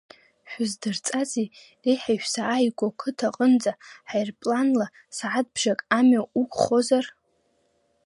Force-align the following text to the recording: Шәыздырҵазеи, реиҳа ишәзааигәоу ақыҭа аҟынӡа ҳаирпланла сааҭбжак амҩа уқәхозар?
Шәыздырҵазеи, 0.49 1.47
реиҳа 1.83 2.13
ишәзааигәоу 2.15 2.91
ақыҭа 2.93 3.27
аҟынӡа 3.29 3.71
ҳаирпланла 4.09 4.85
сааҭбжак 5.15 5.79
амҩа 5.97 6.21
уқәхозар? 6.39 7.05